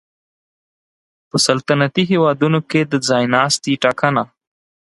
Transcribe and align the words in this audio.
په 1.29 1.37
سلطنتي 1.47 2.03
هېوادونو 2.11 2.59
کې 2.69 2.81
د 2.91 2.93
ځای 3.07 3.23
ناستي 3.35 3.73
ټاکنه 3.83 4.23